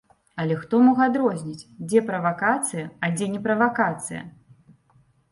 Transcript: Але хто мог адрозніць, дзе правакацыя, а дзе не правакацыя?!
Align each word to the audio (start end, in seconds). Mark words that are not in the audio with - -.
Але 0.43 0.55
хто 0.61 0.77
мог 0.85 1.01
адрозніць, 1.07 1.67
дзе 1.91 2.01
правакацыя, 2.07 2.85
а 3.07 3.11
дзе 3.19 3.27
не 3.35 3.41
правакацыя?! 3.45 4.23